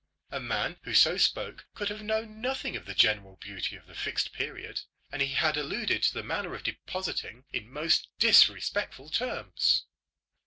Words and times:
A 0.31 0.39
man 0.39 0.79
who 0.81 0.95
so 0.95 1.15
spoke 1.15 1.67
could 1.75 1.89
have 1.89 2.01
known 2.01 2.41
nothing 2.41 2.75
of 2.75 2.87
the 2.87 2.95
general 2.95 3.35
beauty 3.35 3.75
of 3.75 3.85
the 3.85 3.93
Fixed 3.93 4.33
Period. 4.33 4.81
And 5.11 5.21
he 5.21 5.35
had 5.35 5.57
alluded 5.57 6.01
to 6.01 6.13
the 6.15 6.23
manner 6.23 6.55
of 6.55 6.63
depositing 6.63 7.45
in 7.53 7.69
most 7.71 8.07
disrespectful 8.17 9.09
terms. 9.11 9.85